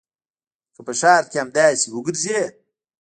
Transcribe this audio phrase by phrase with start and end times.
[0.75, 2.39] که په ښار کښې همداسې وګرځې.